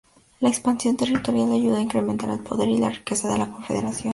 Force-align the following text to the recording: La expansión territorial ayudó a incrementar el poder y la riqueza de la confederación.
La 0.39 0.49
expansión 0.49 0.97
territorial 0.97 1.51
ayudó 1.51 1.75
a 1.77 1.81
incrementar 1.81 2.31
el 2.31 2.39
poder 2.39 2.67
y 2.69 2.79
la 2.79 2.89
riqueza 2.89 3.29
de 3.31 3.37
la 3.37 3.51
confederación. 3.51 4.09